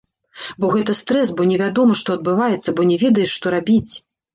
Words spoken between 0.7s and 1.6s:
гэта стрэс, бо